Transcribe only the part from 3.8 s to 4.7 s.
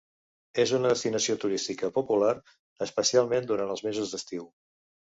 mesos d'estiu.